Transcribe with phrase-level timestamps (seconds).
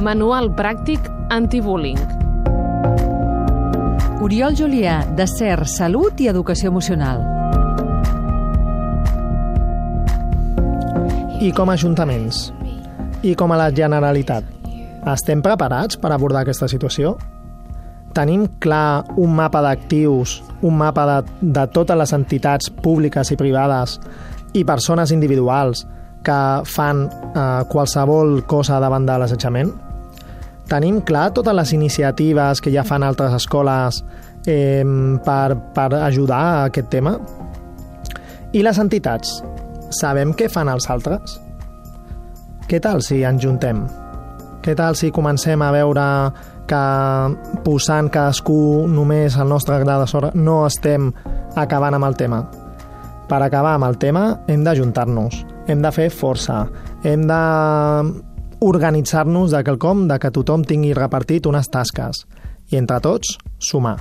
[0.00, 1.98] Manual pràctic antibullying.
[4.24, 7.20] Oriol Julià, de CER, Salut i Educació Emocional.
[11.44, 12.46] I com a ajuntaments?
[13.28, 14.48] I com a la Generalitat?
[15.12, 17.12] Estem preparats per abordar aquesta situació?
[18.16, 21.20] Tenim clar un mapa d'actius, un mapa de,
[21.60, 23.98] de totes les entitats públiques i privades
[24.56, 25.84] i persones individuals
[26.24, 29.89] que fan eh, qualsevol cosa davant de l'assetjament?
[30.70, 34.04] Tenim clar totes les iniciatives que ja fan altres escoles
[34.46, 34.84] eh,
[35.24, 37.16] per, per ajudar a aquest tema?
[38.54, 39.40] I les entitats?
[39.98, 41.40] Sabem què fan els altres?
[42.70, 43.82] Què tal si ens juntem?
[44.62, 46.06] Què tal si comencem a veure
[46.70, 46.82] que
[47.66, 51.10] posant cadascú només el nostre gra de sorra no estem
[51.58, 52.44] acabant amb el tema?
[53.26, 56.62] Per acabar amb el tema hem d'ajuntar-nos, hem de fer força,
[57.02, 57.42] hem de
[58.60, 62.26] organitzar-nos de quelcom de que tothom tingui repartit unes tasques
[62.70, 63.96] i entre tots sumar.